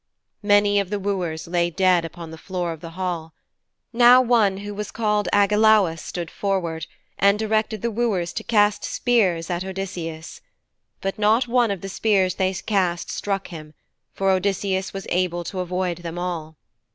Many 0.41 0.79
of 0.79 0.89
the 0.89 0.97
wooers 0.97 1.45
lay 1.47 1.69
dead 1.69 2.05
upon 2.05 2.31
the 2.31 2.37
floor 2.39 2.71
of 2.71 2.79
the 2.81 2.89
hall. 2.97 3.35
Now 3.93 4.19
one 4.19 4.57
who 4.65 4.73
was 4.73 4.89
called 4.89 5.29
Agelaus 5.31 6.01
stood 6.01 6.31
forward, 6.31 6.87
and 7.19 7.37
directed 7.37 7.83
the 7.83 7.91
wooers 7.91 8.33
to 8.33 8.43
cast 8.43 8.83
spears 8.83 9.51
at 9.51 9.63
Odysseus. 9.63 10.41
But 11.01 11.19
not 11.19 11.47
one 11.47 11.69
of 11.69 11.81
the 11.81 11.87
spears 11.89 12.33
they 12.33 12.51
cast 12.55 13.11
struck 13.11 13.49
him, 13.49 13.75
for 14.11 14.31
Odysseus 14.31 14.91
was 14.91 15.05
able 15.11 15.43
to 15.43 15.59
avoid 15.59 15.99
them 15.99 16.17
all. 16.17 16.57